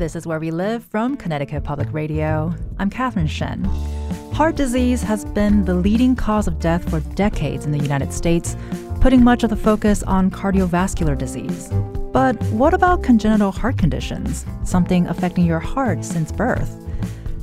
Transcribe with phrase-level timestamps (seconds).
[0.00, 2.54] This is Where We Live from Connecticut Public Radio.
[2.78, 3.64] I'm Catherine Shen.
[4.32, 8.56] Heart disease has been the leading cause of death for decades in the United States,
[9.02, 11.68] putting much of the focus on cardiovascular disease.
[12.14, 16.74] But what about congenital heart conditions, something affecting your heart since birth?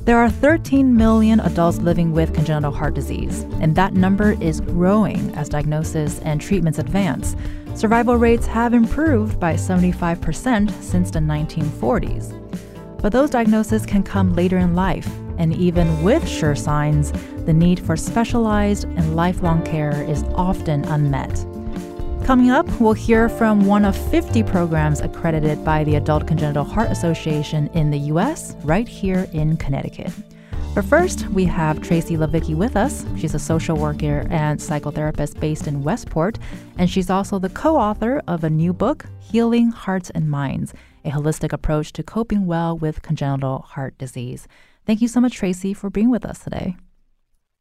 [0.04, 5.32] There are 13 million adults living with congenital heart disease, and that number is growing
[5.36, 7.36] as diagnosis and treatments advance.
[7.76, 12.47] Survival rates have improved by 75% since the 1940s.
[13.00, 17.12] But those diagnoses can come later in life, and even with sure signs,
[17.46, 21.32] the need for specialized and lifelong care is often unmet.
[22.24, 26.90] Coming up, we'll hear from one of 50 programs accredited by the Adult Congenital Heart
[26.90, 30.12] Association in the U.S., right here in Connecticut.
[30.74, 33.06] But first, we have Tracy Livecchi with us.
[33.16, 36.38] She's a social worker and psychotherapist based in Westport,
[36.76, 40.74] and she's also the co author of a new book, Healing Hearts and Minds
[41.08, 44.46] a holistic approach to coping well with congenital heart disease.
[44.86, 46.76] Thank you so much, Tracy, for being with us today.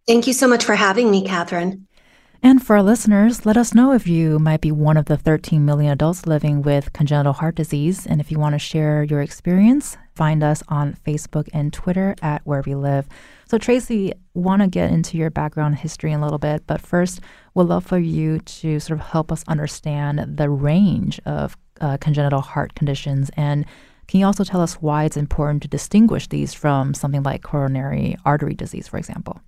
[0.08, 1.88] Thank you so much for having me, Catherine.
[2.44, 5.66] And for our listeners, let us know if you might be one of the 13
[5.66, 8.06] million adults living with congenital heart disease.
[8.06, 12.46] And if you want to share your experience, find us on Facebook and Twitter at
[12.46, 13.10] Where We Live.
[13.48, 17.22] So, Tracy, want to get into your background history in a little bit, but first,
[17.56, 22.42] we'd love for you to sort of help us understand the range of uh, congenital
[22.42, 23.66] heart conditions and
[24.08, 28.16] can you also tell us why it's important to distinguish these from something like coronary
[28.24, 29.42] artery disease, for example?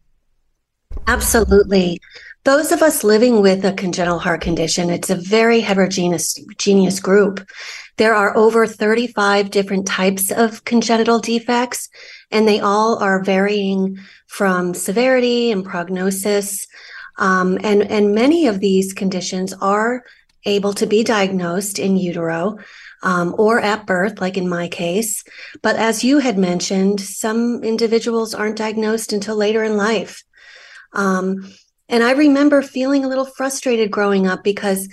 [1.08, 2.00] Absolutely.
[2.44, 7.48] Those of us living with a congenital heart condition, it's a very heterogeneous group.
[7.98, 11.90] There are over 35 different types of congenital defects,
[12.32, 16.68] and they all are varying from severity and prognosis.
[17.18, 20.04] Um, and, and many of these conditions are
[20.46, 22.58] able to be diagnosed in utero
[23.04, 25.24] um, or at birth, like in my case.
[25.62, 30.24] But as you had mentioned, some individuals aren't diagnosed until later in life.
[30.94, 31.54] Um,
[31.88, 34.88] and I remember feeling a little frustrated growing up because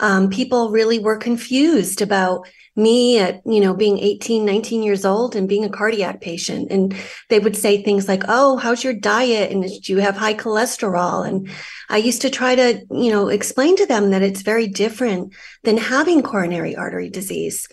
[0.00, 5.36] um, people really were confused about me at you know being 18 19 years old
[5.36, 6.96] and being a cardiac patient and
[7.28, 11.26] they would say things like oh how's your diet and do you have high cholesterol
[11.26, 11.50] and
[11.90, 15.34] i used to try to you know explain to them that it's very different
[15.64, 17.68] than having coronary artery disease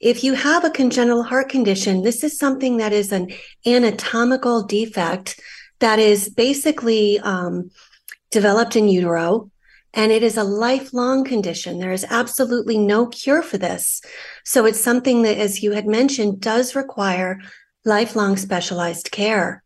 [0.00, 3.30] if you have a congenital heart condition this is something that is an
[3.64, 5.38] anatomical defect
[5.78, 7.70] that is basically um,
[8.32, 9.48] developed in utero
[9.92, 11.78] and it is a lifelong condition.
[11.78, 14.00] There is absolutely no cure for this.
[14.52, 17.40] So it's something that, as you had mentioned, does require
[17.84, 19.62] lifelong specialized care.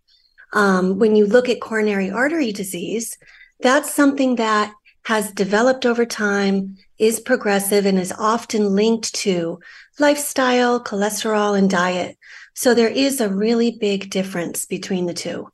[0.52, 3.16] Um, when you look at coronary artery disease,
[3.60, 4.74] that's something that
[5.06, 9.58] has developed over time, is progressive, and is often linked to
[9.98, 12.18] lifestyle, cholesterol, and diet.
[12.54, 15.48] So there is a really big difference between the two.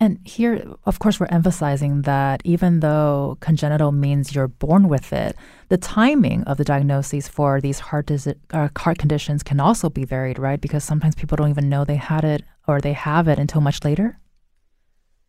[0.00, 5.34] And here, of course, we're emphasizing that even though congenital means you're born with it,
[5.70, 8.10] the timing of the diagnoses for these heart,
[8.52, 10.60] uh, heart conditions can also be varied, right?
[10.60, 13.84] Because sometimes people don't even know they had it or they have it until much
[13.84, 14.20] later.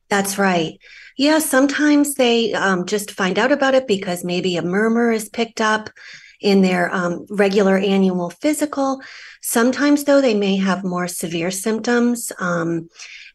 [0.09, 0.79] That's right.
[1.17, 5.61] Yeah, sometimes they um, just find out about it because maybe a murmur is picked
[5.61, 5.89] up
[6.39, 9.01] in their um, regular annual physical.
[9.41, 12.31] Sometimes, though, they may have more severe symptoms.
[12.39, 12.89] Um,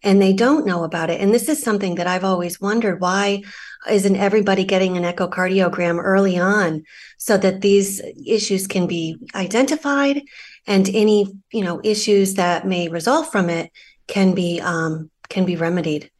[0.05, 1.21] and they don't know about it.
[1.21, 3.43] And this is something that I've always wondered why
[3.91, 6.85] isn't everybody getting an echocardiogram early on
[7.19, 10.23] so that these issues can be identified
[10.67, 13.71] and any you know issues that may result from it
[14.07, 16.11] can be um, can be remedied.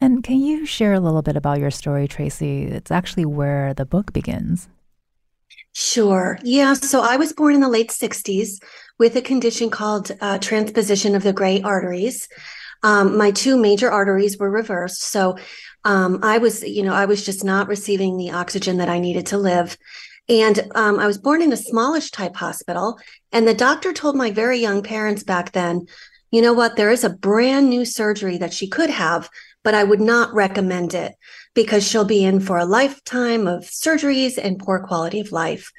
[0.00, 2.64] And can you share a little bit about your story, Tracy?
[2.64, 4.68] It's actually where the book begins.
[5.72, 6.38] Sure.
[6.42, 6.74] Yeah.
[6.74, 8.62] So I was born in the late 60s
[8.98, 12.28] with a condition called uh, transposition of the great arteries
[12.82, 15.02] um, my two major arteries were reversed.
[15.02, 15.36] So
[15.84, 19.26] um, I was, you know, I was just not receiving the oxygen that I needed
[19.26, 19.76] to live.
[20.28, 22.98] And um, I was born in a smallish type hospital.
[23.32, 25.86] And the doctor told my very young parents back then,
[26.30, 29.28] you know what, there is a brand new surgery that she could have,
[29.62, 31.14] but I would not recommend it.
[31.54, 35.70] Because she'll be in for a lifetime of surgeries and poor quality of life.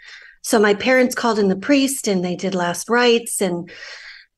[0.42, 3.72] So my parents called in the priest and they did last rites and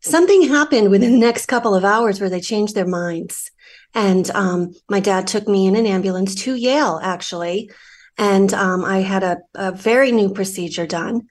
[0.01, 3.51] something happened within the next couple of hours where they changed their minds.
[3.93, 7.71] And um, my dad took me in an ambulance to Yale, actually.
[8.17, 11.27] And um, I had a, a very new procedure done.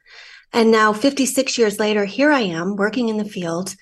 [0.53, 3.75] And now, 56 years later, here I am working in the field.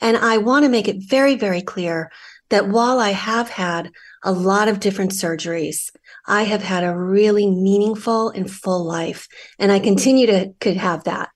[0.00, 2.10] And I want to make it very, very clear
[2.48, 3.90] that while I have had
[4.22, 5.90] a lot of different surgeries,
[6.26, 9.28] I have had a really meaningful and full life.
[9.58, 11.30] And I continue to could have that.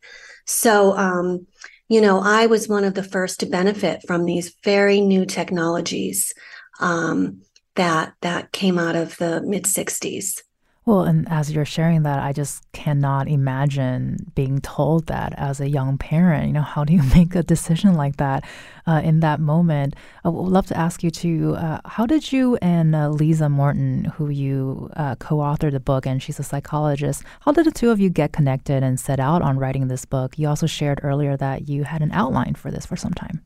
[0.46, 1.46] So, um,
[1.88, 6.32] you know, I was one of the first to benefit from these very new technologies
[6.81, 7.42] um,
[7.76, 10.42] that that came out of the mid '60s.
[10.86, 15.69] Well, and as you're sharing that, I just cannot imagine being told that as a
[15.69, 16.48] young parent.
[16.48, 18.44] You know, how do you make a decision like that
[18.86, 19.96] uh, in that moment?
[20.25, 24.04] I would love to ask you to uh, how did you and uh, Liza Morton,
[24.16, 27.90] who you uh, co authored the book, and she's a psychologist, how did the two
[27.90, 30.38] of you get connected and set out on writing this book?
[30.38, 33.42] You also shared earlier that you had an outline for this for some time.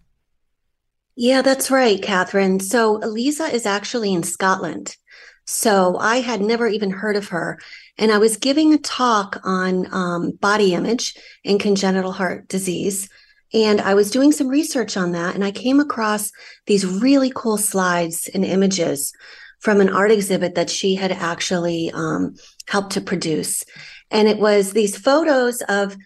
[1.15, 2.61] Yeah, that's right, Catherine.
[2.61, 4.97] So Liza is actually in Scotland.
[5.51, 7.59] So I had never even heard of her.
[7.97, 13.09] And I was giving a talk on um, body image and congenital heart disease.
[13.55, 15.35] And I was doing some research on that.
[15.35, 16.31] And I came across
[16.67, 19.11] these really cool slides and images
[19.61, 22.35] from an art exhibit that she had actually um,
[22.67, 23.65] helped to produce.
[24.11, 25.97] And it was these photos of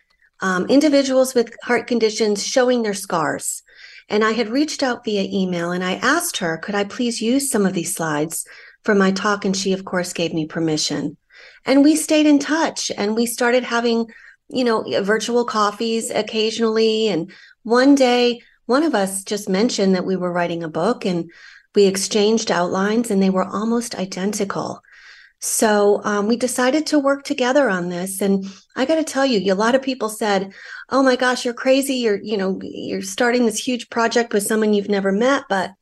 [0.40, 3.64] um, individuals with heart conditions showing their scars.
[4.08, 7.50] And I had reached out via email and I asked her, could I please use
[7.50, 8.46] some of these slides
[8.84, 9.44] for my talk.
[9.44, 11.16] And she, of course, gave me permission.
[11.64, 14.06] And we stayed in touch and we started having,
[14.48, 17.08] you know, virtual coffees occasionally.
[17.08, 17.30] And
[17.62, 21.30] one day, one of us just mentioned that we were writing a book and
[21.74, 24.82] we exchanged outlines and they were almost identical.
[25.44, 28.20] So um, we decided to work together on this.
[28.20, 28.46] And
[28.76, 30.52] I got to tell you, a lot of people said,
[30.88, 31.94] "Oh my gosh, you're crazy!
[31.96, 35.72] You're, you know, you're starting this huge project with someone you've never met." But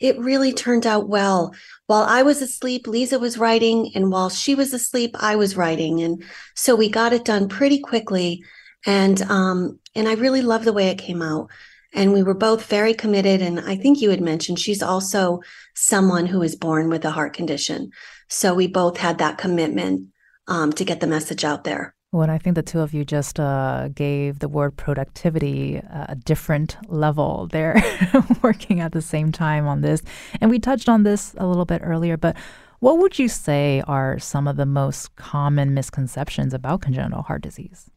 [0.00, 1.54] it really turned out well.
[1.86, 6.00] While I was asleep, Liza was writing, and while she was asleep, I was writing,
[6.00, 6.22] and
[6.54, 8.42] so we got it done pretty quickly.
[8.86, 11.50] And um, and I really love the way it came out.
[11.94, 13.42] And we were both very committed.
[13.42, 15.40] And I think you had mentioned she's also
[15.74, 17.90] someone who is born with a heart condition.
[18.28, 20.08] So we both had that commitment
[20.48, 21.94] um, to get the message out there.
[22.12, 26.14] Well, I think the two of you just uh, gave the word productivity uh, a
[26.14, 27.48] different level.
[27.50, 27.82] They're
[28.42, 30.02] working at the same time on this.
[30.38, 32.36] And we touched on this a little bit earlier, but
[32.80, 37.90] what would you say are some of the most common misconceptions about congenital heart disease?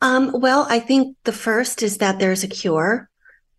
[0.00, 3.10] Um, well, I think the first is that there's a cure.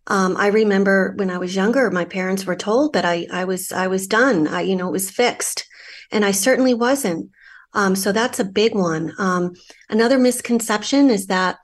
[0.08, 3.70] Um, I remember when I was younger, my parents were told that I, I was
[3.70, 4.48] I was done.
[4.48, 5.68] I, you know, it was fixed,
[6.10, 7.30] and I certainly wasn't.
[7.74, 9.12] Um, so that's a big one.
[9.18, 9.54] Um,
[9.88, 11.58] another misconception is that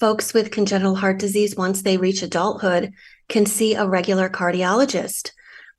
[0.00, 2.92] folks with congenital heart disease, once they reach adulthood,
[3.28, 5.30] can see a regular cardiologist.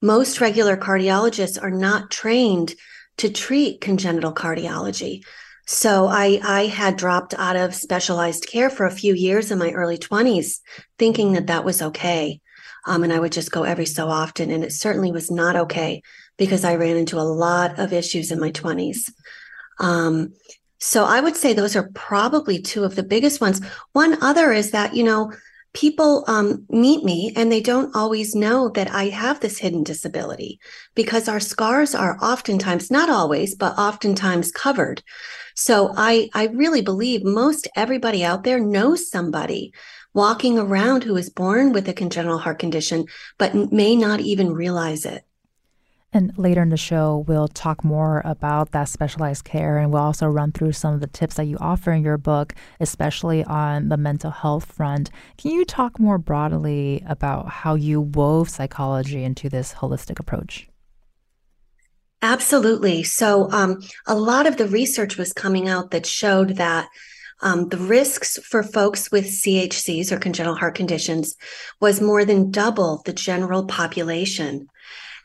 [0.02, 2.75] Most regular cardiologists are not trained
[3.18, 5.24] to treat congenital cardiology.
[5.66, 9.72] So I, I had dropped out of specialized care for a few years in my
[9.72, 10.60] early 20s,
[11.00, 12.42] thinking that that was okay.
[12.86, 14.52] Um, and I would just go every so often.
[14.52, 16.02] And it certainly was not okay
[16.38, 19.10] because I ran into a lot of issues in my 20s.
[19.84, 20.34] Um,
[20.80, 23.62] so I would say those are probably two of the biggest ones.
[23.92, 25.32] One other is that, you know,
[25.74, 30.60] people um, meet me and they don't always know that I have this hidden disability
[30.94, 35.02] because our scars are oftentimes, not always, but oftentimes covered.
[35.56, 39.74] So I, I really believe most everybody out there knows somebody
[40.13, 43.06] walking around who is born with a congenital heart condition,
[43.38, 45.24] but may not even realize it.
[46.13, 50.27] And later in the show, we'll talk more about that specialized care and we'll also
[50.27, 53.98] run through some of the tips that you offer in your book, especially on the
[53.98, 55.10] mental health front.
[55.38, 60.70] Can you talk more broadly about how you wove psychology into this holistic approach?
[62.22, 63.03] Absolutely.
[63.03, 66.88] So, um, a lot of the research was coming out that showed that
[67.41, 71.36] um, the risks for folks with CHCs or congenital heart conditions
[71.82, 74.70] was more than double the general population.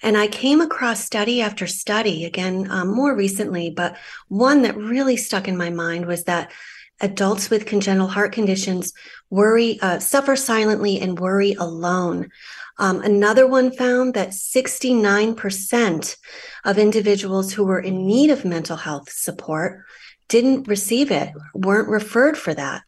[0.02, 3.96] And I came across study after study, again, um, more recently, but
[4.28, 6.52] one that really stuck in my mind was that
[7.00, 8.92] adults with congenital heart conditions
[9.30, 12.28] worry, uh, suffer silently and worry alone.
[12.78, 16.16] Um, another one found that 69%
[16.64, 19.84] of individuals who were in need of mental health support
[20.28, 22.82] didn't receive it, weren't referred for that.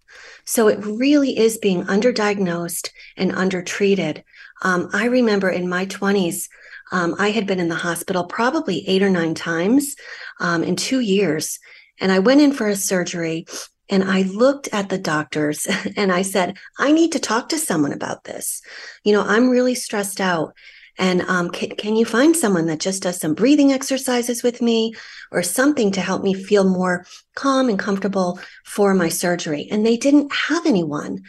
[0.44, 4.22] So it really is being underdiagnosed and undertreated.
[4.62, 6.48] Um, I remember in my 20s,
[6.92, 9.96] Um, I had been in the hospital probably eight or nine times
[10.40, 11.58] um, in two years.
[12.00, 13.46] And I went in for a surgery
[13.88, 15.66] and I looked at the doctors
[15.96, 18.62] and I said, I need to talk to someone about this.
[19.04, 20.54] You know, I'm really stressed out.
[20.98, 24.92] And um, can, can you find someone that just does some breathing exercises with me
[25.32, 29.66] or something to help me feel more calm and comfortable for my surgery?
[29.70, 31.22] And they didn't have anyone.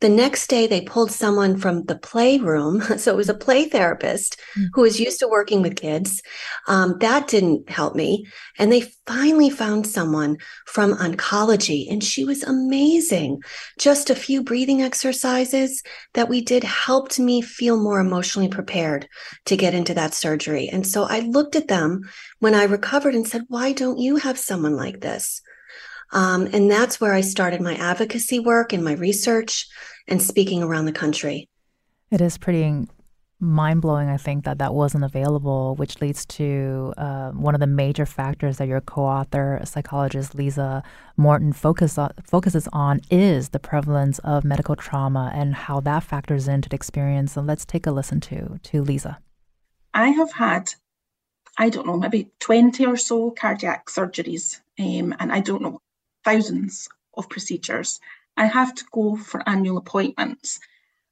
[0.00, 2.82] The next day, they pulled someone from the playroom.
[2.98, 4.66] So it was a play therapist mm.
[4.72, 6.20] who was used to working with kids.
[6.66, 8.26] Um, that didn't help me.
[8.58, 10.36] And they finally found someone
[10.66, 13.40] from oncology, and she was amazing.
[13.78, 15.82] Just a few breathing exercises
[16.14, 19.08] that we did helped me feel more emotionally prepared
[19.46, 20.68] to get into that surgery.
[20.68, 22.02] And so I looked at them
[22.40, 25.40] when I recovered and said, Why don't you have someone like this?
[26.12, 29.66] Um, and that's where I started my advocacy work and my research
[30.06, 31.46] and speaking around the country.
[32.10, 32.86] It is pretty
[33.40, 37.66] mind blowing, I think, that that wasn't available, which leads to uh, one of the
[37.66, 40.82] major factors that your co author, psychologist Liza
[41.16, 46.48] Morton, focus on, focuses on is the prevalence of medical trauma and how that factors
[46.48, 47.36] into the experience.
[47.36, 49.18] And let's take a listen to, to Liza.
[49.94, 50.72] I have had,
[51.56, 55.80] I don't know, maybe 20 or so cardiac surgeries, um, and I don't know,
[56.28, 58.00] thousands of procedures.
[58.36, 60.60] I have to go for annual appointments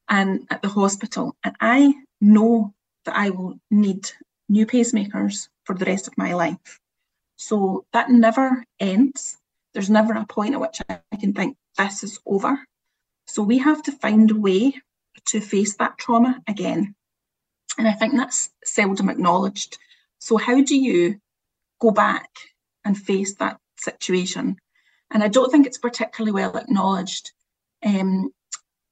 [0.08, 4.10] and at the hospital, and I know that I will need
[4.48, 6.80] new pacemakers for the rest of my life.
[7.36, 9.38] So that never ends.
[9.72, 12.58] There's never a point at which I can think this is over.
[13.26, 14.74] So we have to find a way
[15.26, 16.94] to face that trauma again.
[17.78, 19.78] And I think that's seldom acknowledged.
[20.18, 21.20] So, how do you
[21.80, 22.30] go back
[22.84, 24.56] and face that situation
[25.10, 27.32] and I don't think it's particularly well acknowledged
[27.84, 28.30] um,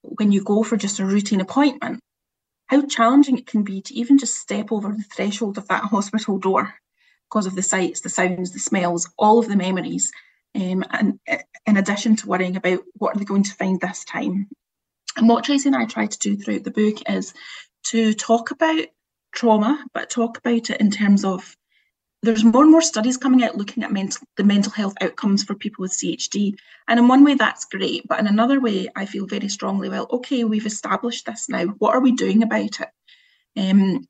[0.02, 2.00] when you go for just a routine appointment,
[2.66, 6.38] how challenging it can be to even just step over the threshold of that hospital
[6.38, 6.74] door
[7.28, 10.12] because of the sights, the sounds, the smells, all of the memories.
[10.54, 14.04] Um, and uh, in addition to worrying about what are they going to find this
[14.04, 14.48] time.
[15.16, 17.34] And what Tracy and I try to do throughout the book is
[17.84, 18.86] to talk about
[19.32, 21.56] trauma, but talk about it in terms of
[22.24, 25.54] there's more and more studies coming out looking at mental, the mental health outcomes for
[25.54, 26.54] people with CHD.
[26.88, 28.06] And in one way, that's great.
[28.08, 31.66] But in another way, I feel very strongly, well, okay, we've established this now.
[31.66, 32.88] What are we doing about it?
[33.56, 34.08] Um,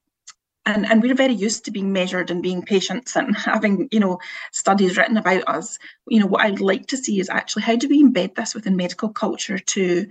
[0.66, 4.18] and, and we're very used to being measured and being patients and having, you know,
[4.52, 5.78] studies written about us.
[6.08, 8.76] You know, what I'd like to see is actually how do we embed this within
[8.76, 10.06] medical culture to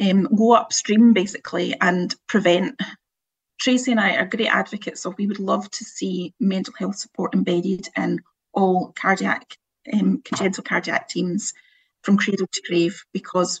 [0.00, 2.80] um, go upstream basically and prevent
[3.58, 7.34] Tracy and I are great advocates of we would love to see mental health support
[7.34, 8.20] embedded in
[8.52, 9.56] all cardiac,
[9.92, 11.54] um, congenital cardiac teams
[12.02, 13.60] from cradle to grave because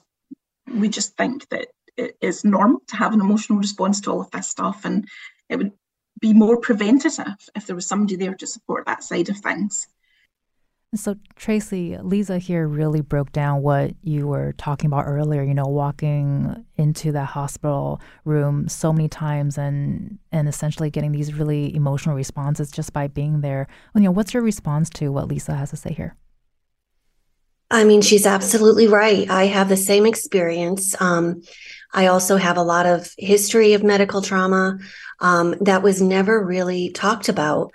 [0.72, 4.30] we just think that it is normal to have an emotional response to all of
[4.30, 5.08] this stuff and
[5.48, 5.72] it would
[6.20, 9.88] be more preventative if there was somebody there to support that side of things.
[10.94, 15.66] So, Tracy, Liza here really broke down what you were talking about earlier, you know,
[15.66, 22.16] walking into that hospital room so many times and and essentially getting these really emotional
[22.16, 23.66] responses just by being there.
[23.94, 26.16] You know, what's your response to what Liza has to say here?
[27.70, 29.28] I mean, she's absolutely right.
[29.28, 30.98] I have the same experience.
[31.02, 31.42] Um,
[31.92, 34.78] I also have a lot of history of medical trauma
[35.20, 37.72] um, that was never really talked about.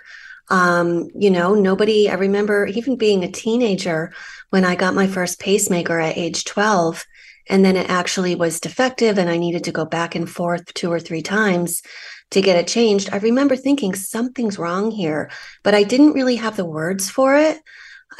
[0.50, 4.12] Um, you know, nobody, I remember even being a teenager
[4.50, 7.04] when I got my first pacemaker at age 12,
[7.48, 10.90] and then it actually was defective and I needed to go back and forth two
[10.90, 11.82] or three times
[12.30, 13.10] to get it changed.
[13.12, 15.30] I remember thinking something's wrong here,
[15.62, 17.58] but I didn't really have the words for it.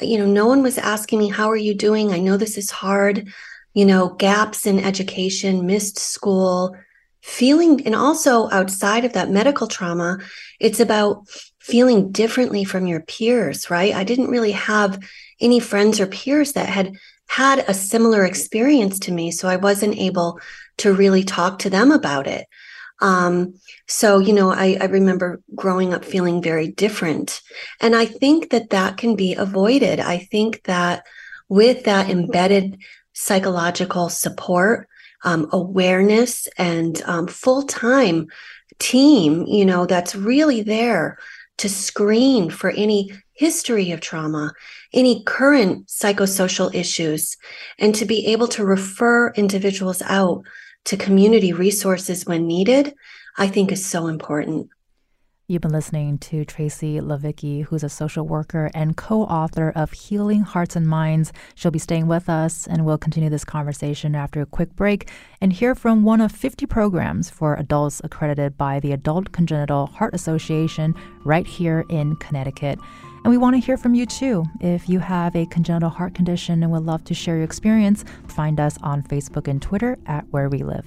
[0.00, 2.12] You know, no one was asking me, How are you doing?
[2.12, 3.28] I know this is hard.
[3.75, 6.76] You know, gaps in education, missed school,
[7.23, 10.19] feeling, and also outside of that medical trauma,
[10.61, 11.26] it's about
[11.64, 13.94] feeling differently from your peers, right?
[13.94, 15.02] I didn't really have
[15.40, 16.92] any friends or peers that had
[17.26, 19.30] had a similar experience to me.
[19.30, 20.38] So I wasn't able
[20.78, 22.47] to really talk to them about it.
[23.00, 23.54] Um,
[23.88, 27.40] so, you know, I, I remember growing up feeling very different.
[27.80, 30.00] And I think that that can be avoided.
[30.00, 31.06] I think that
[31.49, 32.76] with that embedded
[33.14, 34.87] psychological support,
[35.25, 38.26] um, awareness, and um, full time
[38.78, 41.16] team, you know, that's really there
[41.58, 44.52] to screen for any history of trauma,
[44.92, 47.37] any current psychosocial issues,
[47.78, 50.44] and to be able to refer individuals out
[50.84, 52.94] to community resources when needed,
[53.37, 54.68] I think is so important.
[55.46, 60.40] You've been listening to Tracy Livecchi, who's a social worker and co author of Healing
[60.40, 61.34] Hearts and Minds.
[61.54, 65.10] She'll be staying with us, and we'll continue this conversation after a quick break
[65.42, 70.14] and hear from one of 50 programs for adults accredited by the Adult Congenital Heart
[70.14, 70.94] Association
[71.26, 72.78] right here in Connecticut.
[73.22, 74.46] And we want to hear from you too.
[74.62, 78.58] If you have a congenital heart condition and would love to share your experience, find
[78.58, 80.86] us on Facebook and Twitter at Where We Live.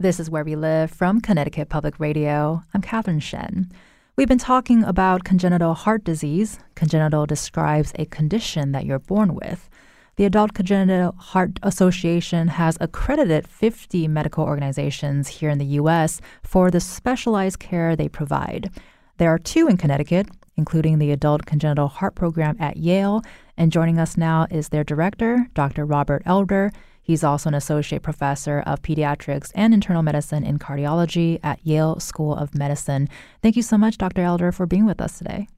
[0.00, 2.62] This is Where We Live from Connecticut Public Radio.
[2.72, 3.68] I'm Catherine Shen.
[4.14, 6.60] We've been talking about congenital heart disease.
[6.76, 9.68] Congenital describes a condition that you're born with.
[10.14, 16.20] The Adult Congenital Heart Association has accredited 50 medical organizations here in the U.S.
[16.44, 18.70] for the specialized care they provide.
[19.16, 23.22] There are two in Connecticut, including the Adult Congenital Heart Program at Yale.
[23.56, 25.84] And joining us now is their director, Dr.
[25.84, 26.70] Robert Elder.
[27.08, 32.34] He's also an associate professor of pediatrics and internal medicine in cardiology at Yale School
[32.34, 33.08] of Medicine.
[33.42, 34.20] Thank you so much, Dr.
[34.20, 35.48] Elder, for being with us today.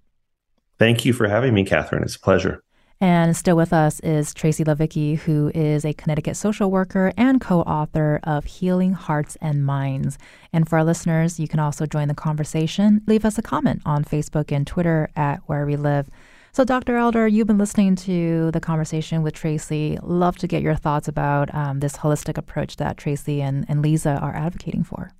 [0.78, 2.04] Thank you for having me, Catherine.
[2.04, 2.62] It's a pleasure.
[3.00, 7.62] And still with us is Tracy Livecchi, who is a Connecticut social worker and co
[7.62, 10.18] author of Healing Hearts and Minds.
[10.52, 13.02] And for our listeners, you can also join the conversation.
[13.08, 16.10] Leave us a comment on Facebook and Twitter at Where We Live.
[16.52, 16.96] So, Dr.
[16.96, 19.98] Elder, you've been listening to the conversation with Tracy.
[20.02, 24.18] Love to get your thoughts about um, this holistic approach that Tracy and, and Liza
[24.20, 25.12] are advocating for.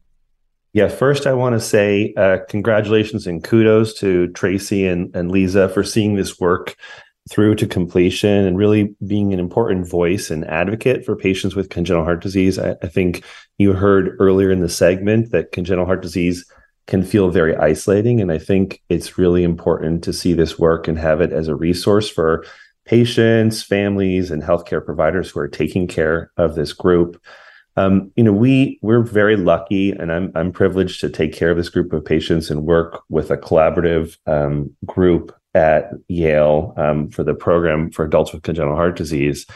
[0.73, 5.69] Yeah, first, I want to say uh, congratulations and kudos to Tracy and, and Liza
[5.69, 6.75] for seeing this work
[7.29, 12.05] through to completion and really being an important voice and advocate for patients with congenital
[12.05, 12.59] heart disease.
[12.59, 13.25] I, I think
[13.59, 16.45] you heard earlier in the segment that congenital heart disease
[16.87, 18.21] can feel very isolating.
[18.21, 21.55] And I think it's really important to see this work and have it as a
[21.55, 22.45] resource for
[22.85, 27.23] patients, families, and healthcare providers who are taking care of this group.
[27.77, 31.57] Um, you know, we we're very lucky, and I'm I'm privileged to take care of
[31.57, 37.23] this group of patients and work with a collaborative um, group at Yale um, for
[37.23, 39.47] the program for adults with congenital heart disease.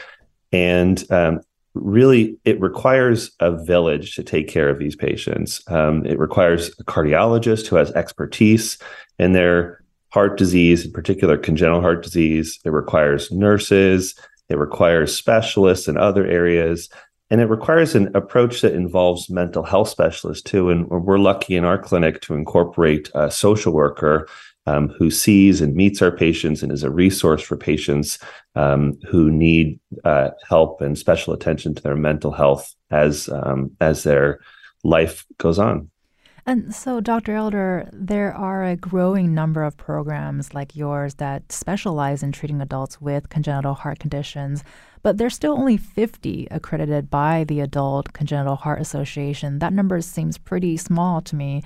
[0.53, 1.41] And um,
[1.75, 5.63] really it requires a village to take care of these patients.
[5.69, 8.79] Um, it requires a cardiologist who has expertise
[9.19, 12.61] in their heart disease, in particular congenital heart disease.
[12.65, 14.15] It requires nurses.
[14.49, 16.89] It requires specialists in other areas.
[17.31, 20.71] And it requires an approach that involves mental health specialists too.
[20.71, 24.29] And we're lucky in our clinic to incorporate a social worker
[24.67, 28.19] um, who sees and meets our patients and is a resource for patients
[28.55, 34.03] um, who need uh, help and special attention to their mental health as um, as
[34.03, 34.41] their
[34.83, 35.91] life goes on.
[36.47, 37.35] And so, Dr.
[37.35, 43.01] Elder, there are a growing number of programs like yours that specialize in treating adults
[43.01, 44.63] with congenital heart conditions,
[45.03, 49.59] but there's still only 50 accredited by the Adult Congenital Heart Association.
[49.61, 51.63] That number seems pretty small to me.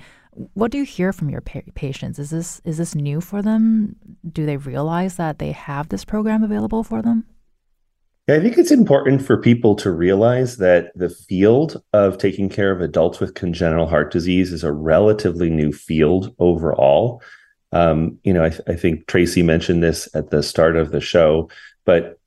[0.53, 2.19] What do you hear from your pa- patients?
[2.19, 3.95] Is this is this new for them?
[4.31, 7.25] Do they realize that they have this program available for them?
[8.29, 12.79] I think it's important for people to realize that the field of taking care of
[12.79, 17.23] adults with congenital heart disease is a relatively new field overall.
[17.71, 21.01] Um, you know, I, th- I think Tracy mentioned this at the start of the
[21.01, 21.49] show,
[21.85, 22.18] but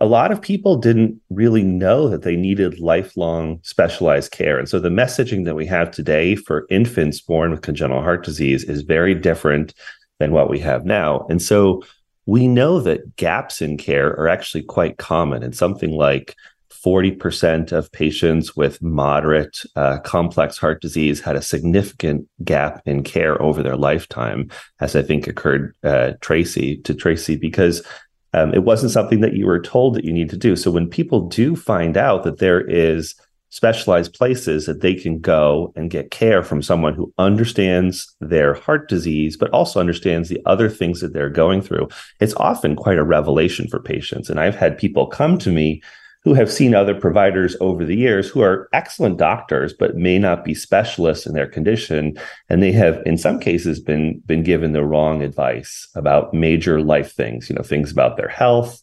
[0.00, 4.58] a lot of people didn't really know that they needed lifelong specialized care.
[4.58, 8.64] And so the messaging that we have today for infants born with congenital heart disease
[8.64, 9.72] is very different
[10.18, 11.26] than what we have now.
[11.30, 11.82] And so
[12.26, 16.36] we know that gaps in care are actually quite common and something like
[16.84, 23.40] 40% of patients with moderate uh, complex heart disease had a significant gap in care
[23.40, 27.86] over their lifetime, as I think occurred uh, Tracy to Tracy, because
[28.32, 30.56] um, it wasn't something that you were told that you need to do.
[30.56, 33.14] So when people do find out that there is
[33.50, 38.88] specialized places that they can go and get care from someone who understands their heart
[38.88, 41.86] disease, but also understands the other things that they're going through,
[42.18, 44.30] it's often quite a revelation for patients.
[44.30, 45.82] And I've had people come to me
[46.24, 50.44] who have seen other providers over the years who are excellent doctors but may not
[50.44, 52.16] be specialists in their condition.
[52.48, 57.12] And they have in some cases been been given the wrong advice about major life
[57.12, 58.82] things you know things about their health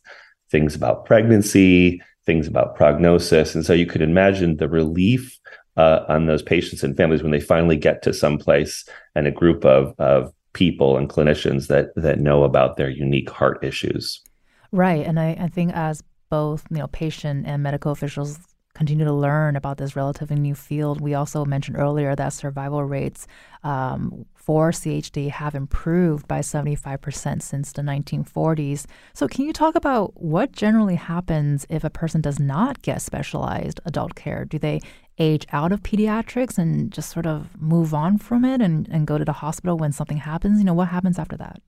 [0.52, 3.56] things about pregnancy things about prognosis.
[3.56, 5.40] And so you could imagine the relief
[5.78, 9.32] uh, on those patients and families when they finally get to some place and a
[9.32, 14.22] group of of people and clinicians that that know about their unique heart issues.
[14.72, 15.06] Right.
[15.06, 18.40] And I, I think as both you know patient and medical officials
[18.74, 21.02] continue to learn about this relatively new field.
[21.02, 23.28] We also mentioned earlier that survival rates
[23.64, 28.86] um, for CHD have improved by 75% since the 1940s.
[29.14, 33.80] So, can you talk about what generally happens if a person does not get specialized
[33.86, 34.46] adult care?
[34.46, 34.80] Do they
[35.18, 39.18] age out of pediatrics and just sort of move on from it and, and go
[39.18, 40.60] to the hospital when something happens?
[40.60, 41.62] You know, what happens after that?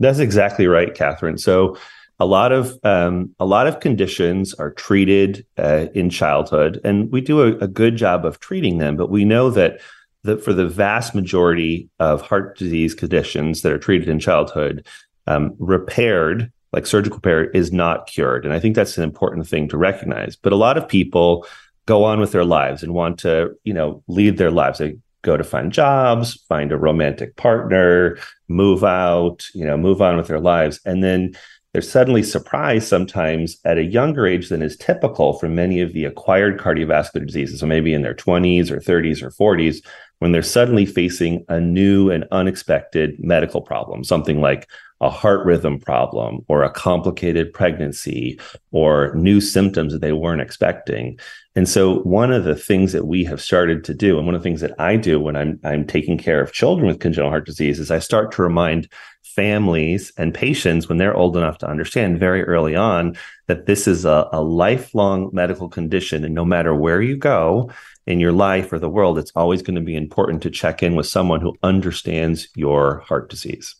[0.00, 1.38] That's exactly right, Catherine.
[1.38, 1.76] So,
[2.18, 7.20] a lot of um, a lot of conditions are treated uh, in childhood, and we
[7.20, 8.96] do a, a, good job of treating them.
[8.96, 9.80] But we know that
[10.22, 14.86] the, for the vast majority of heart disease conditions that are treated in childhood,
[15.26, 19.68] um, repaired like surgical repair is not cured, and I think that's an important thing
[19.68, 20.36] to recognize.
[20.36, 21.46] But a lot of people
[21.84, 24.78] go on with their lives and want to, you know, lead their lives.
[24.78, 30.16] They go to find jobs, find a romantic partner, move out, you know, move on
[30.16, 31.34] with their lives, and then
[31.76, 36.06] they're suddenly surprised sometimes at a younger age than is typical for many of the
[36.06, 37.60] acquired cardiovascular diseases.
[37.60, 39.84] So maybe in their 20s or 30s or 40s,
[40.18, 44.66] when they're suddenly facing a new and unexpected medical problem, something like
[45.02, 51.18] a heart rhythm problem or a complicated pregnancy or new symptoms that they weren't expecting.
[51.54, 54.42] And so one of the things that we have started to do, and one of
[54.42, 57.44] the things that I do when I'm I'm taking care of children with congenital heart
[57.44, 58.88] disease is I start to remind
[59.26, 63.16] families and patients when they're old enough to understand very early on
[63.48, 66.24] that this is a, a lifelong medical condition.
[66.24, 67.70] And no matter where you go
[68.06, 70.94] in your life or the world, it's always going to be important to check in
[70.94, 73.74] with someone who understands your heart disease.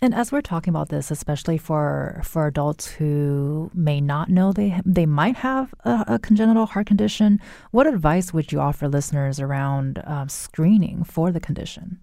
[0.00, 4.80] And as we're talking about this, especially for for adults who may not know they
[4.84, 7.40] they might have a, a congenital heart condition,
[7.72, 11.98] what advice would you offer listeners around uh, screening for the condition?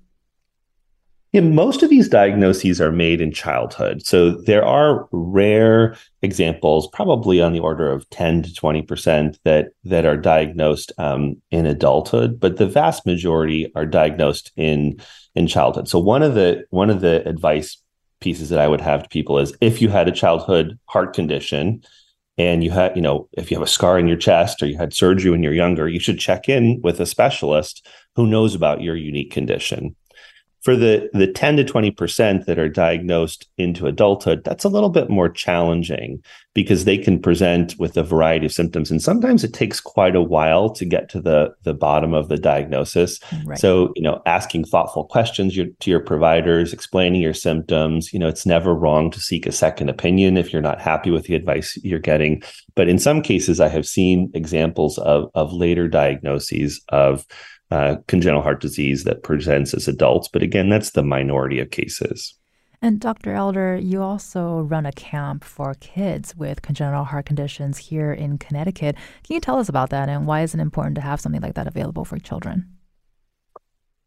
[1.35, 4.05] Yeah, most of these diagnoses are made in childhood.
[4.05, 10.05] So there are rare examples, probably on the order of 10 to 20% that, that
[10.05, 14.97] are diagnosed um, in adulthood, but the vast majority are diagnosed in,
[15.35, 15.89] in childhood.
[15.89, 17.83] So one of the one of the advice
[18.21, 21.83] pieces that I would have to people is if you had a childhood heart condition
[22.37, 24.77] and you had, you know, if you have a scar in your chest or you
[24.77, 28.79] had surgery when you're younger, you should check in with a specialist who knows about
[28.79, 29.97] your unique condition
[30.65, 35.11] for the the 10 to 20% that are diagnosed into adulthood that's a little bit
[35.11, 36.21] more challenging
[36.55, 38.89] because they can present with a variety of symptoms.
[38.89, 42.37] And sometimes it takes quite a while to get to the the bottom of the
[42.37, 43.19] diagnosis.
[43.45, 43.59] Right.
[43.59, 48.45] so you know asking thoughtful questions to your providers explaining your symptoms you know it's
[48.45, 51.99] never wrong to seek a second opinion if you're not happy with the advice you're
[51.99, 52.41] getting.
[52.73, 57.23] But in some cases i have seen examples of of later diagnoses of
[57.71, 60.27] uh, congenital heart disease that presents as adults.
[60.27, 62.35] But again, that's the minority of cases.
[62.81, 63.33] And Dr.
[63.33, 68.95] Elder, you also run a camp for kids with congenital heart conditions here in Connecticut.
[69.23, 71.55] Can you tell us about that and why is it important to have something like
[71.55, 72.69] that available for children?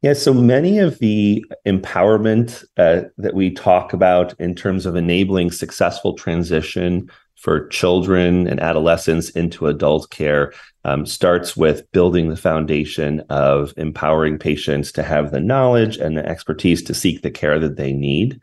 [0.01, 5.51] Yeah, so many of the empowerment uh, that we talk about in terms of enabling
[5.51, 10.53] successful transition for children and adolescents into adult care
[10.85, 16.27] um, starts with building the foundation of empowering patients to have the knowledge and the
[16.27, 18.40] expertise to seek the care that they need.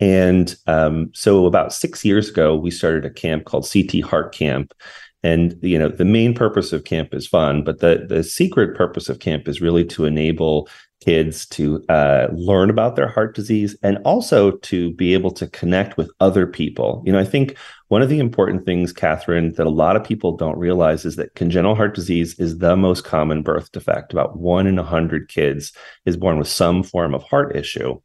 [0.00, 4.74] And um, so, about six years ago, we started a camp called CT Heart Camp.
[5.22, 9.08] And you know, the main purpose of camp is fun, but the the secret purpose
[9.08, 10.68] of camp is really to enable
[11.04, 15.96] kids to uh, learn about their heart disease and also to be able to connect
[15.96, 17.02] with other people.
[17.04, 17.56] You know, I think
[17.88, 21.34] one of the important things, Catherine, that a lot of people don't realize is that
[21.34, 24.12] congenital heart disease is the most common birth defect.
[24.12, 25.72] About one in a hundred kids
[26.06, 27.98] is born with some form of heart issue.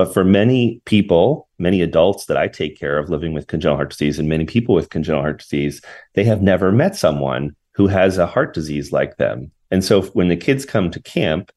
[0.00, 3.90] but for many people, many adults that I take care of living with congenital heart
[3.90, 5.82] disease, and many people with congenital heart disease,
[6.14, 9.50] they have never met someone who has a heart disease like them.
[9.70, 11.52] And so when the kids come to camp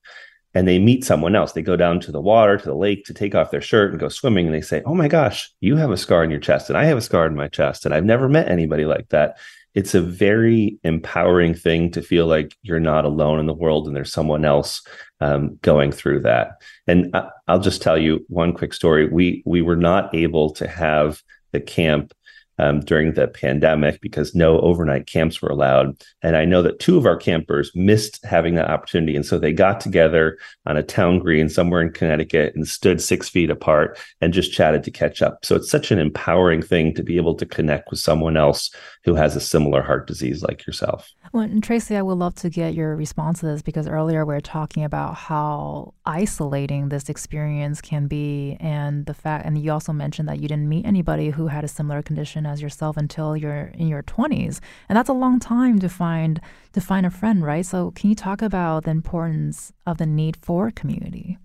[0.53, 3.13] and they meet someone else, they go down to the water, to the lake to
[3.13, 5.91] take off their shirt and go swimming, and they say, Oh my gosh, you have
[5.91, 8.05] a scar in your chest, and I have a scar in my chest, and I've
[8.05, 9.37] never met anybody like that
[9.73, 13.95] it's a very empowering thing to feel like you're not alone in the world and
[13.95, 14.85] there's someone else
[15.19, 16.61] um, going through that.
[16.85, 19.07] And I, I'll just tell you one quick story.
[19.07, 22.13] We we were not able to have the camp
[22.59, 26.01] um, during the pandemic because no overnight camps were allowed.
[26.21, 29.15] And I know that two of our campers missed having that opportunity.
[29.15, 33.29] And so they got together on a town green somewhere in Connecticut and stood six
[33.29, 35.43] feet apart and just chatted to catch up.
[35.43, 38.71] So it's such an empowering thing to be able to connect with someone else
[39.05, 41.13] who has a similar heart disease like yourself.
[41.33, 44.33] Well, and Tracy, I would love to get your response to this because earlier we
[44.33, 49.91] were talking about how isolating this experience can be, and the fact, and you also
[49.91, 53.71] mentioned that you didn't meet anybody who had a similar condition as yourself until you're
[53.73, 56.39] in your 20s, and that's a long time to find
[56.71, 57.65] to find a friend, right?
[57.65, 61.37] So, can you talk about the importance of the need for community?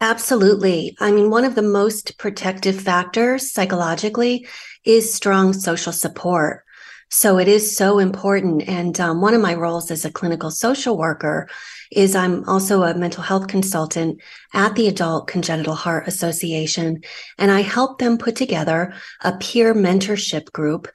[0.00, 0.96] Absolutely.
[0.98, 4.46] I mean, one of the most protective factors psychologically
[4.84, 6.64] is strong social support.
[7.10, 8.66] So it is so important.
[8.68, 11.48] And um, one of my roles as a clinical social worker
[11.90, 14.22] is I'm also a mental health consultant
[14.54, 17.02] at the Adult Congenital Heart Association.
[17.36, 20.88] And I help them put together a peer mentorship group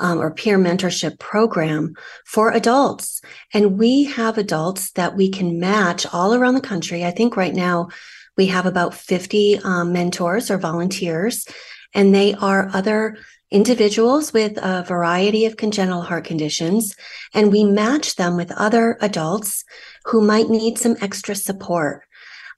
[0.00, 1.94] um, or peer mentorship program
[2.24, 3.22] for adults.
[3.54, 7.04] And we have adults that we can match all around the country.
[7.04, 7.88] I think right now
[8.36, 11.46] we have about 50 um, mentors or volunteers,
[11.94, 13.18] and they are other
[13.50, 16.94] individuals with a variety of congenital heart conditions,
[17.34, 19.64] and we match them with other adults
[20.04, 22.04] who might need some extra support.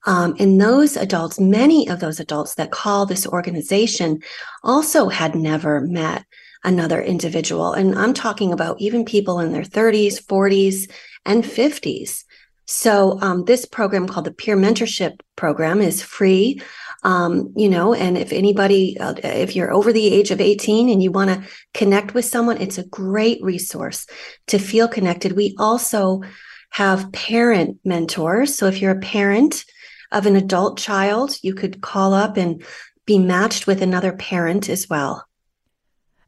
[0.05, 4.21] Um, and those adults, many of those adults that call this organization
[4.61, 6.25] also had never met
[6.63, 7.73] another individual.
[7.73, 10.91] And I'm talking about even people in their 30s, 40s,
[11.25, 12.23] and 50s.
[12.65, 16.61] So um, this program called the Peer Mentorship Program is free.
[17.03, 21.03] Um, you know, and if anybody, uh, if you're over the age of 18 and
[21.03, 24.07] you want to connect with someone, it's a great resource
[24.47, 25.33] to feel connected.
[25.33, 26.21] We also
[26.69, 28.55] have parent mentors.
[28.55, 29.65] So if you're a parent
[30.11, 32.63] of an adult child, you could call up and
[33.05, 35.25] be matched with another parent as well.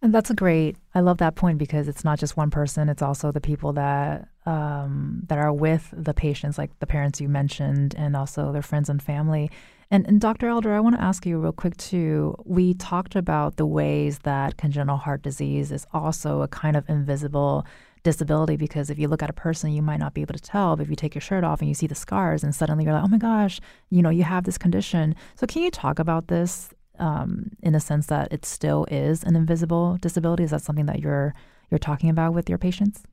[0.06, 0.78] And that's a great.
[0.94, 4.28] I love that point because it's not just one person; it's also the people that
[4.46, 8.88] um, that are with the patients, like the parents you mentioned, and also their friends
[8.88, 9.50] and family.
[9.90, 10.48] And, and Dr.
[10.48, 12.36] Elder, I want to ask you real quick too.
[12.46, 17.66] We talked about the ways that congenital heart disease is also a kind of invisible
[18.04, 20.76] disability because if you look at a person, you might not be able to tell.
[20.76, 22.94] But if you take your shirt off and you see the scars, and suddenly you're
[22.94, 25.16] like, oh my gosh, you know, you have this condition.
[25.36, 29.36] So, can you talk about this um, in a sense that it still is an
[29.36, 30.44] invisible disability?
[30.44, 31.34] Is that something that you're
[31.72, 33.04] you're talking about with your patients?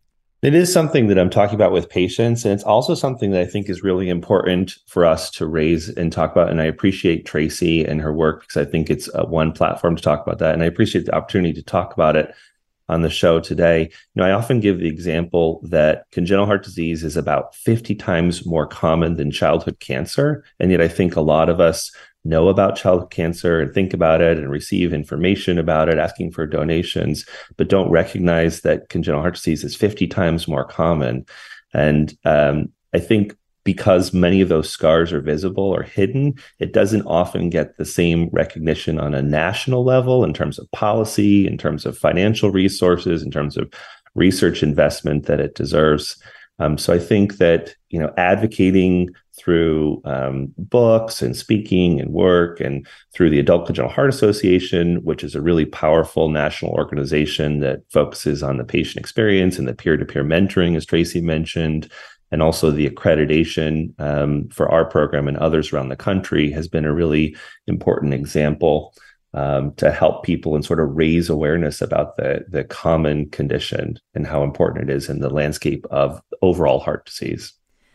[0.43, 3.47] It is something that I'm talking about with patients, and it's also something that I
[3.47, 6.51] think is really important for us to raise and talk about.
[6.51, 10.03] And I appreciate Tracy and her work because I think it's uh, one platform to
[10.03, 12.35] talk about that, and I appreciate the opportunity to talk about it
[12.89, 13.83] on the show today.
[13.83, 18.45] You know, I often give the example that congenital heart disease is about 50 times
[18.45, 21.93] more common than childhood cancer, and yet I think a lot of us
[22.25, 26.47] know about child cancer and think about it and receive information about it, asking for
[26.47, 31.27] donations, but don't recognize that congenital heart disease is 50 times more common.
[31.75, 37.07] And um, I think because many of those scars are visible or hidden, it doesn't
[37.07, 41.87] often get the same recognition on a national level in terms of policy, in terms
[41.87, 43.73] of financial resources, in terms of
[44.15, 46.21] research investment that it deserves.
[46.63, 52.61] Um, so I think that you know advocating through um, books and speaking and work
[52.61, 57.81] and through the Adult Congenital Heart Association, which is a really powerful national organization that
[57.91, 61.91] focuses on the patient experience and the peer-to-peer mentoring, as Tracy mentioned,
[62.31, 66.85] and also the accreditation um, for our program and others around the country has been
[66.85, 67.35] a really
[67.67, 68.95] important example
[69.35, 74.27] um, to help people and sort of raise awareness about the the common condition and
[74.27, 77.53] how important it is in the landscape of overall heart disease.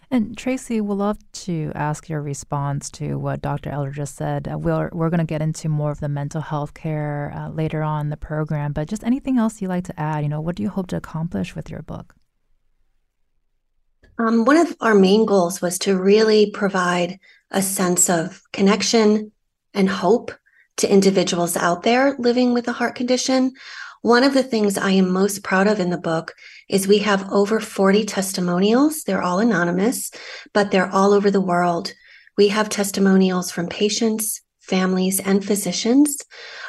[0.09, 3.69] And Tracy, we'd love to ask your response to what Dr.
[3.69, 4.47] Elder just said.
[4.47, 7.83] Uh, we're we're going to get into more of the mental health care uh, later
[7.83, 10.23] on in the program, but just anything else you'd like to add?
[10.23, 12.15] You know, what do you hope to accomplish with your book?
[14.17, 17.19] Um, one of our main goals was to really provide
[17.51, 19.31] a sense of connection
[19.73, 20.31] and hope
[20.77, 23.53] to individuals out there living with a heart condition.
[24.01, 26.33] One of the things I am most proud of in the book
[26.69, 29.03] is we have over 40 testimonials.
[29.03, 30.11] They're all anonymous,
[30.53, 31.93] but they're all over the world
[32.37, 36.19] We have testimonials from patients, families, and physicians.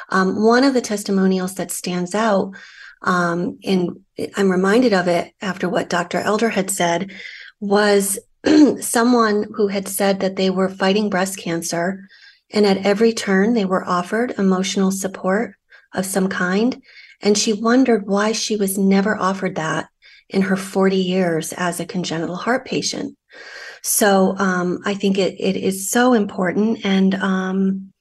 [0.09, 2.55] Um, one of the testimonials that stands out,
[3.03, 3.99] um, and
[4.35, 6.17] I'm reminded of it after what Dr.
[6.17, 7.11] Elder had said,
[7.59, 8.17] was
[8.81, 12.07] someone who had said that they were fighting breast cancer.
[12.51, 15.55] And at every turn, they were offered emotional support
[15.93, 16.81] of some kind.
[17.21, 19.89] And she wondered why she was never offered that
[20.29, 23.17] in her 40 years as a congenital heart patient.
[23.81, 26.85] So um, I think it it is so important.
[26.85, 27.93] And um,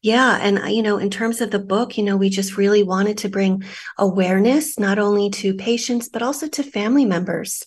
[0.00, 3.18] yeah, and you know, in terms of the book, you know, we just really wanted
[3.18, 3.64] to bring
[3.98, 7.64] awareness not only to patients but also to family members.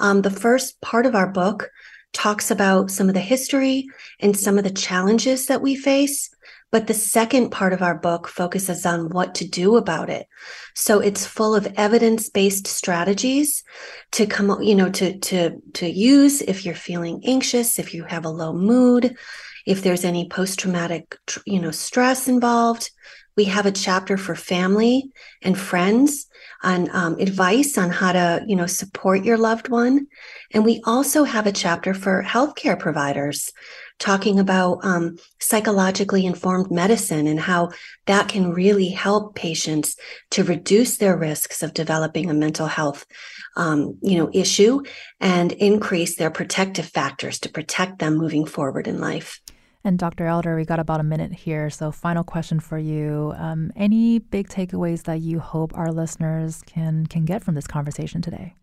[0.00, 1.70] Um, the first part of our book
[2.12, 3.86] talks about some of the history
[4.18, 6.30] and some of the challenges that we face.
[6.72, 10.28] But the second part of our book focuses on what to do about it.
[10.76, 13.64] So it's full of evidence-based strategies
[14.12, 18.24] to come, you know, to, to, to use if you're feeling anxious, if you have
[18.24, 19.16] a low mood,
[19.66, 22.90] if there's any post-traumatic, you know, stress involved.
[23.36, 25.10] We have a chapter for family
[25.42, 26.26] and friends
[26.62, 30.06] on um, advice on how to, you know, support your loved one.
[30.52, 33.50] And we also have a chapter for healthcare providers
[33.98, 37.70] talking about um, psychologically informed medicine and how
[38.06, 39.96] that can really help patients
[40.30, 43.06] to reduce their risks of developing a mental health
[43.56, 44.82] um, you know issue
[45.20, 49.40] and increase their protective factors to protect them moving forward in life
[49.84, 50.26] and Dr.
[50.26, 51.70] Elder, we got about a minute here.
[51.70, 57.06] So, final question for you: um, Any big takeaways that you hope our listeners can
[57.06, 58.54] can get from this conversation today?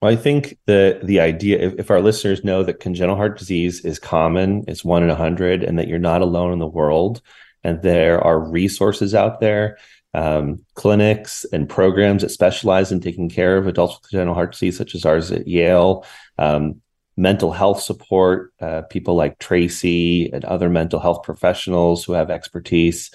[0.00, 3.84] Well, I think the the idea, if, if, our listeners know that congenital heart disease
[3.84, 7.22] is common, it's one in a hundred, and that you're not alone in the world,
[7.62, 9.78] and there are resources out there,
[10.12, 14.76] um, clinics and programs that specialize in taking care of adults with congenital heart disease,
[14.76, 16.04] such as ours at Yale.
[16.38, 16.82] Um,
[17.16, 23.10] mental health support, uh, people like Tracy and other mental health professionals who have expertise.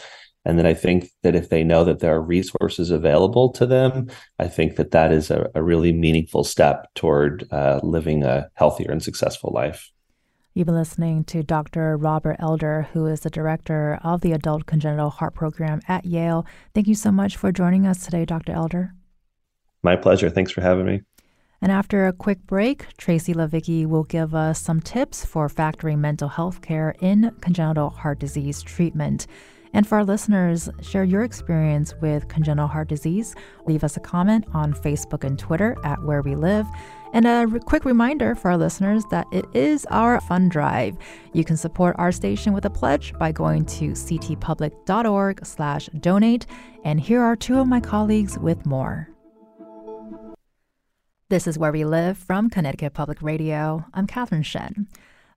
[0.46, 4.10] And then I think that if they know that there are resources available to them,
[4.40, 8.92] I think that that is a, a really meaningful step toward uh, living a healthier
[8.92, 9.92] and successful life.
[10.54, 11.96] You've been listening to Dr.
[11.96, 16.46] Robert Elder, who is the director of the Adult Congenital Heart Program at Yale.
[16.74, 18.54] Thank you so much for joining us today, Dr.
[18.54, 18.94] Elder.
[19.84, 20.30] My pleasure.
[20.30, 21.02] Thanks for having me.
[21.62, 26.30] And after a quick break, Tracy Livecchi will give us some tips for factoring mental
[26.30, 29.28] health care in congenital heart disease treatment.
[29.74, 33.36] And for our listeners, share your experience with congenital heart disease.
[33.68, 36.66] Leave us a comment on Facebook and Twitter at Where We Live.
[37.14, 40.98] And a re- quick reminder for our listeners that it is our fund drive.
[41.34, 46.46] You can support our station with a pledge by going to ctpublic.org/donate.
[46.84, 49.08] And here are two of my colleagues with more.
[51.30, 53.86] This is Where We Live from Connecticut Public Radio.
[53.94, 54.88] I'm Catherine Shen.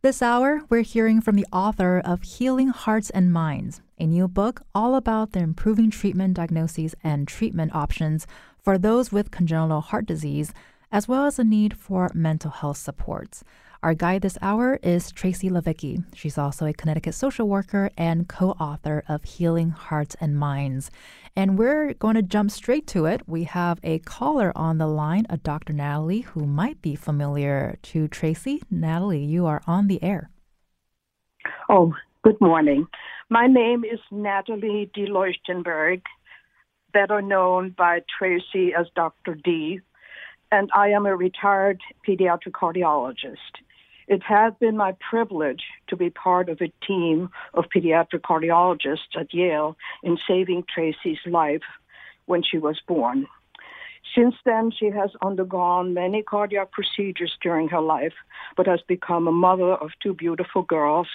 [0.01, 4.63] This hour, we're hearing from the author of Healing Hearts and Minds, a new book
[4.75, 8.27] all about the improving treatment diagnoses and treatment options
[8.59, 10.55] for those with congenital heart disease,
[10.91, 13.45] as well as the need for mental health supports.
[13.83, 16.05] Our guide this hour is Tracy Livecchi.
[16.15, 20.91] She's also a Connecticut social worker and co author of Healing Hearts and Minds.
[21.35, 23.23] And we're going to jump straight to it.
[23.27, 25.73] We have a caller on the line, a Dr.
[25.73, 28.63] Natalie, who might be familiar to Tracy.
[28.71, 30.31] Natalie, you are on the air.
[31.71, 32.87] Oh, good morning.
[33.31, 35.07] My name is Natalie D.
[35.07, 36.03] Leuchtenberg,
[36.93, 39.35] better known by Tracy as Dr.
[39.35, 39.81] D,
[40.51, 43.63] and I am a retired pediatric cardiologist.
[44.09, 49.33] It has been my privilege to be part of a team of pediatric cardiologists at
[49.33, 51.63] Yale in saving Tracy's life
[52.27, 53.27] when she was born.
[54.15, 58.13] Since then, she has undergone many cardiac procedures during her life,
[58.57, 61.09] but has become a mother of two beautiful girls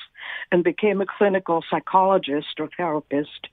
[0.52, 3.48] and became a clinical psychologist or therapist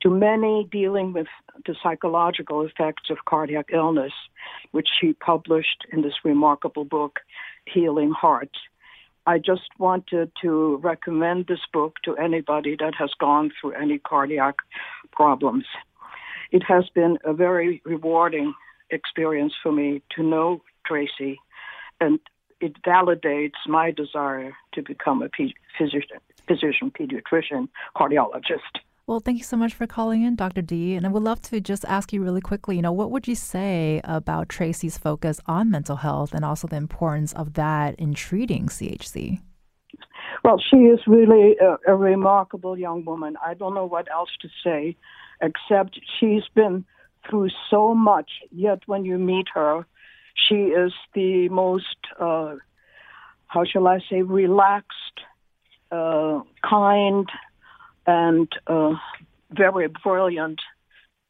[0.00, 1.26] to many dealing with
[1.66, 4.12] the psychological effects of cardiac illness,
[4.72, 7.20] which she published in this remarkable book,
[7.66, 8.58] Healing Hearts.
[9.26, 14.56] I just wanted to recommend this book to anybody that has gone through any cardiac
[15.12, 15.64] problems.
[16.50, 18.54] It has been a very rewarding
[18.90, 21.38] experience for me to know Tracy,
[22.00, 22.18] and
[22.60, 25.28] it validates my desire to become a
[25.78, 28.80] physician, physician pediatrician, cardiologist.
[29.10, 30.62] Well, thank you so much for calling in, Dr.
[30.62, 30.94] D.
[30.94, 33.34] And I would love to just ask you really quickly, you know, what would you
[33.34, 38.66] say about Tracy's focus on mental health and also the importance of that in treating
[38.66, 39.40] CHD?
[40.44, 43.34] Well, she is really a, a remarkable young woman.
[43.44, 44.96] I don't know what else to say,
[45.42, 46.84] except she's been
[47.28, 48.30] through so much.
[48.52, 49.86] Yet when you meet her,
[50.36, 52.54] she is the most uh,
[53.48, 55.18] how shall I say, relaxed,
[55.90, 57.28] uh, kind,
[58.06, 58.94] and uh,
[59.50, 60.60] very brilliant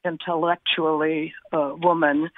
[0.04, 2.30] intellectually uh, woman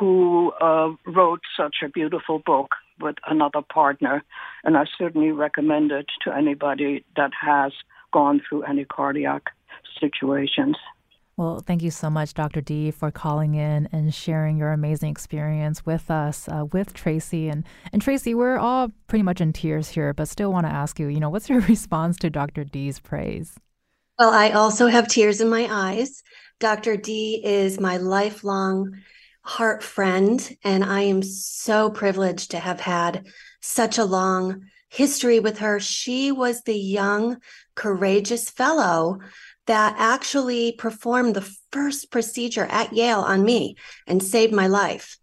[0.00, 2.68] who uh, wrote such a beautiful book
[3.00, 4.22] with another partner.
[4.64, 7.72] And I certainly recommend it to anybody that has
[8.12, 9.42] gone through any cardiac
[10.00, 10.76] situations.
[11.36, 12.60] Well, thank you so much, Dr.
[12.60, 17.48] D, for calling in and sharing your amazing experience with us, uh, with Tracy.
[17.48, 21.00] And, and Tracy, we're all pretty much in tears here, but still want to ask
[21.00, 22.62] you, you know, what's your response to Dr.
[22.62, 23.58] D's praise?
[24.18, 26.22] Well, I also have tears in my eyes.
[26.60, 26.96] Dr.
[26.96, 28.92] D is my lifelong
[29.42, 33.26] heart friend, and I am so privileged to have had
[33.60, 35.80] such a long history with her.
[35.80, 37.38] She was the young,
[37.74, 39.18] courageous fellow
[39.66, 45.18] that actually performed the first procedure at Yale on me and saved my life.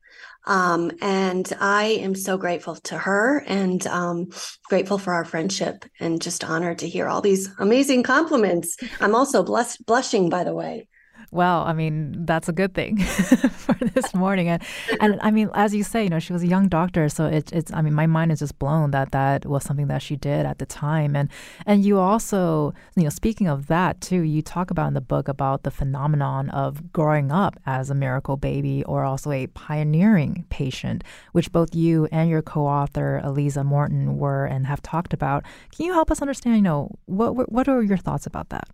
[0.46, 4.30] Um, and I am so grateful to her and um,
[4.70, 8.78] grateful for our friendship and just honored to hear all these amazing compliments.
[9.00, 10.88] I'm also blessed, blushing, by the way.
[11.34, 14.50] Well, I mean, that's a good thing for this morning.
[14.50, 14.62] And,
[15.00, 17.08] and I mean, as you say, you know, she was a young doctor.
[17.08, 20.02] So it, it's, I mean, my mind is just blown that that was something that
[20.02, 21.16] she did at the time.
[21.16, 21.30] And,
[21.66, 25.30] and you also, you know, speaking of that too, you talk about in the book
[25.30, 31.02] about the phenomenon of growing up as a miracle baby or also a pioneering patient,
[31.32, 35.46] which both you and your co author, Liza Morton, were and have talked about.
[35.74, 38.68] Can you help us understand, you know, what, what are your thoughts about that?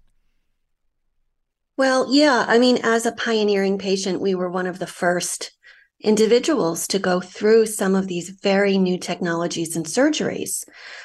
[1.78, 2.44] Well, yeah.
[2.48, 5.52] I mean, as a pioneering patient, we were one of the first
[6.02, 10.64] individuals to go through some of these very new technologies and surgeries.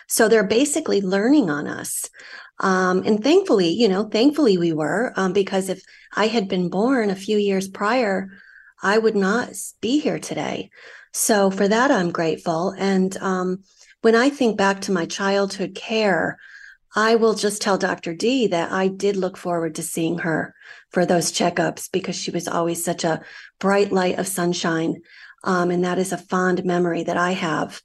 [0.09, 2.09] So they're basically learning on us.
[2.61, 5.83] Um, and thankfully, you know, thankfully we were, um, because if
[6.15, 8.29] I had been born a few years prior,
[8.83, 9.51] I would not
[9.81, 10.71] be here today.
[11.13, 12.75] So for that, I'm grateful.
[12.79, 13.63] And um,
[14.01, 16.39] when I think back to my childhood care,
[16.95, 18.15] I will just tell Dr.
[18.15, 20.55] D that I did look forward to seeing her
[20.91, 23.23] for those checkups because she was always such a
[23.59, 25.03] bright light of sunshine.
[25.45, 27.81] Um, and that is a fond memory that I have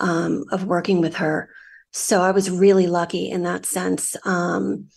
[0.00, 1.50] um, of working with her.
[1.92, 4.14] So I was really lucky in that sense.
[4.24, 4.88] Um,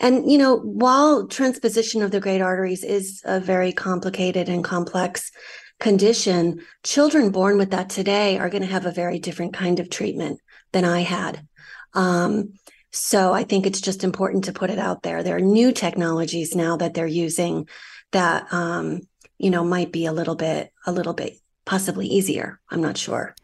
[0.00, 5.30] and, you know, while transposition of the great arteries is a very complicated and complex
[5.78, 9.90] condition, children born with that today are going to have a very different kind of
[9.90, 10.40] treatment
[10.72, 11.46] than I had.
[11.94, 12.54] Um,
[12.98, 15.22] so I think it's just important to put it out there.
[15.22, 17.68] There are new technologies now that they're using
[18.12, 19.00] that um,
[19.38, 22.60] you know might be a little bit a little bit possibly easier.
[22.70, 23.34] I'm not sure.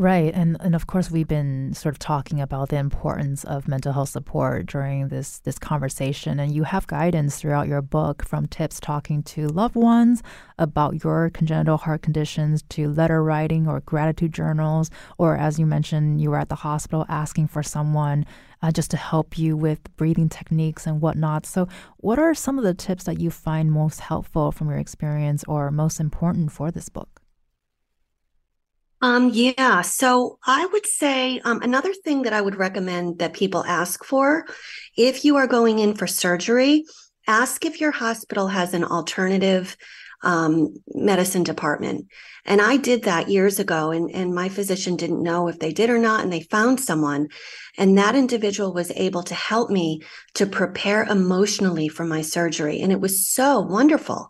[0.00, 0.32] Right.
[0.34, 4.08] And and of course we've been sort of talking about the importance of mental health
[4.08, 9.22] support during this this conversation and you have guidance throughout your book from tips talking
[9.24, 10.22] to loved ones
[10.58, 16.18] about your congenital heart conditions to letter writing or gratitude journals or as you mentioned
[16.18, 18.24] you were at the hospital asking for someone
[18.62, 21.44] uh, just to help you with breathing techniques and whatnot.
[21.46, 21.66] So,
[21.98, 25.70] what are some of the tips that you find most helpful from your experience or
[25.70, 27.19] most important for this book?
[29.02, 29.80] Um, yeah.
[29.80, 34.46] So I would say um, another thing that I would recommend that people ask for
[34.96, 36.84] if you are going in for surgery,
[37.26, 39.76] ask if your hospital has an alternative
[40.22, 42.06] um, medicine department.
[42.44, 45.88] And I did that years ago, and, and my physician didn't know if they did
[45.88, 46.22] or not.
[46.22, 47.28] And they found someone,
[47.78, 50.02] and that individual was able to help me
[50.34, 52.80] to prepare emotionally for my surgery.
[52.80, 54.28] And it was so wonderful.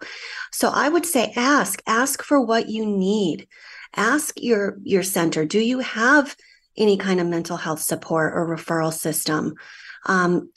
[0.53, 3.49] So I would say ask, ask for what you need
[3.97, 6.37] ask your your center do you have
[6.77, 9.55] any kind of mental health support or referral system
[10.07, 10.51] um,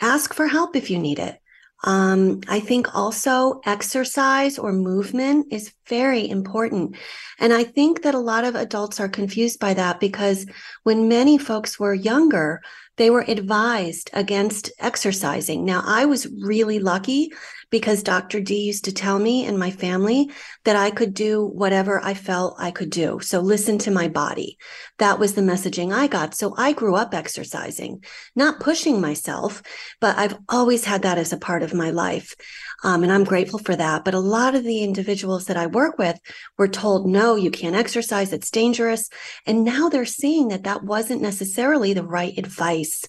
[0.00, 1.38] ask for help if you need it
[1.84, 6.96] um, I think also exercise or movement is very important.
[7.38, 10.46] And I think that a lot of adults are confused by that because
[10.84, 12.62] when many folks were younger,
[12.96, 15.64] they were advised against exercising.
[15.64, 17.32] Now, I was really lucky
[17.74, 18.38] because Dr.
[18.38, 20.30] D used to tell me and my family
[20.64, 23.18] that I could do whatever I felt I could do.
[23.20, 24.58] So listen to my body.
[24.98, 26.36] That was the messaging I got.
[26.36, 28.04] So I grew up exercising,
[28.36, 29.60] not pushing myself,
[30.00, 32.36] but I've always had that as a part of my life.
[32.84, 34.04] Um, and I'm grateful for that.
[34.04, 36.20] But a lot of the individuals that I work with
[36.56, 38.32] were told, no, you can't exercise.
[38.32, 39.08] It's dangerous.
[39.46, 43.04] And now they're seeing that that wasn't necessarily the right advice.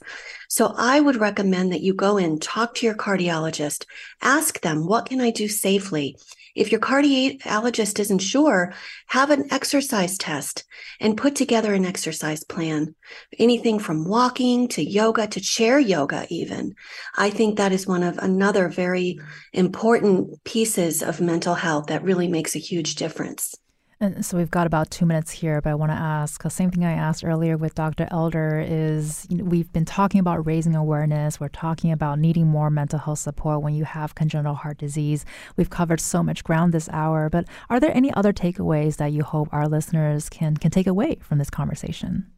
[0.55, 3.85] So I would recommend that you go in, talk to your cardiologist,
[4.21, 6.15] ask them, what can I do safely?
[6.55, 8.73] If your cardiologist isn't sure,
[9.07, 10.63] have an exercise test
[11.01, 12.95] and put together an exercise plan.
[13.37, 16.75] Anything from walking to yoga to chair yoga, even.
[17.17, 19.19] I think that is one of another very
[19.51, 23.55] important pieces of mental health that really makes a huge difference.
[24.01, 26.69] And so we've got about two minutes here, but I want to ask the same
[26.69, 28.07] thing I asked earlier with Dr.
[28.11, 31.39] Elder is you know, we've been talking about raising awareness.
[31.39, 35.25] We're talking about needing more mental health support when you have congenital heart disease.
[35.55, 39.23] We've covered so much ground this hour, but are there any other takeaways that you
[39.23, 42.34] hope our listeners can can take away from this conversation?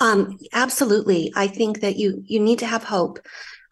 [0.00, 1.32] Um, absolutely.
[1.34, 3.18] I think that you you need to have hope.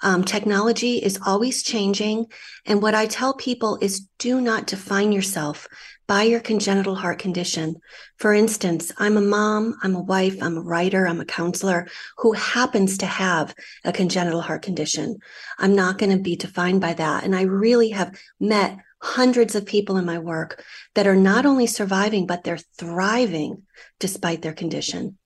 [0.02, 2.26] Um, technology is always changing.
[2.66, 5.66] And what I tell people is do not define yourself
[6.06, 7.76] by your congenital heart condition.
[8.18, 12.32] For instance, I'm a mom, I'm a wife, I'm a writer, I'm a counselor who
[12.32, 13.54] happens to have
[13.84, 15.18] a congenital heart condition.
[15.58, 17.24] I'm not going to be defined by that.
[17.24, 20.62] And I really have met hundreds of people in my work
[20.94, 23.62] that are not only surviving, but they're thriving
[23.98, 25.18] despite their condition.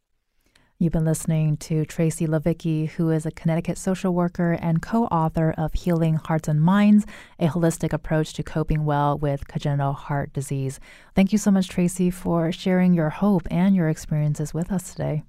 [0.83, 5.55] You've been listening to Tracy Livecchi, who is a Connecticut social worker and co author
[5.59, 7.05] of Healing Hearts and Minds,
[7.39, 10.81] a holistic approach to coping well with congenital heart disease.
[11.15, 15.23] Thank you so much, Tracy, for sharing your hope and your experiences with us today.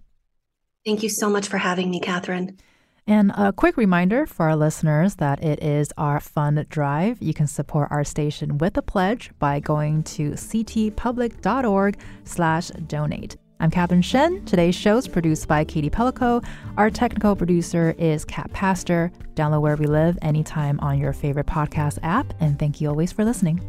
[0.86, 2.58] Thank you so much for having me, Catherine.
[3.06, 7.22] And a quick reminder for our listeners that it is our fund drive.
[7.22, 13.36] You can support our station with a pledge by going to ctpublic.org slash donate.
[13.62, 14.44] I'm Catherine Shen.
[14.46, 16.44] Today's show is produced by Katie Pellico.
[16.78, 19.12] Our technical producer is Kat Pastor.
[19.36, 22.34] Download Where We Live anytime on your favorite podcast app.
[22.40, 23.62] And thank you always for listening.